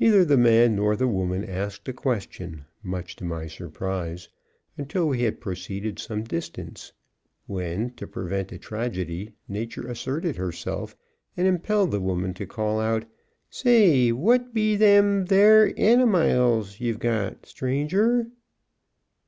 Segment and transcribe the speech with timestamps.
[0.00, 4.28] Neither the man nor the woman asked a question, much to my surprise,
[4.76, 6.92] until we had proceeded some distance,
[7.46, 10.96] when to prevent a tragedy, nature asserted herself
[11.36, 13.04] and impelled the woman to call out:
[13.48, 18.26] "Say, what be them thar animiles ye ve got, stranger?"